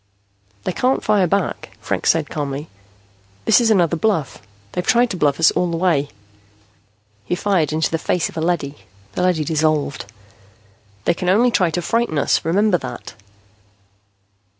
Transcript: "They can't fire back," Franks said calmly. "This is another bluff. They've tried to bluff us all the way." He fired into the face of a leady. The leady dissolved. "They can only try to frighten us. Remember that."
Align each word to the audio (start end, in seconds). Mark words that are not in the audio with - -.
"They 0.63 0.71
can't 0.73 1.03
fire 1.03 1.27
back," 1.27 1.77
Franks 1.79 2.09
said 2.09 2.27
calmly. 2.31 2.67
"This 3.45 3.61
is 3.61 3.69
another 3.69 3.95
bluff. 3.95 4.41
They've 4.71 4.83
tried 4.83 5.11
to 5.11 5.15
bluff 5.17 5.39
us 5.39 5.51
all 5.51 5.69
the 5.69 5.77
way." 5.77 6.09
He 7.23 7.35
fired 7.35 7.71
into 7.71 7.91
the 7.91 7.99
face 7.99 8.27
of 8.27 8.35
a 8.35 8.41
leady. 8.41 8.75
The 9.11 9.21
leady 9.21 9.43
dissolved. 9.43 10.11
"They 11.05 11.13
can 11.13 11.29
only 11.29 11.51
try 11.51 11.69
to 11.69 11.83
frighten 11.83 12.17
us. 12.17 12.43
Remember 12.43 12.79
that." 12.79 13.13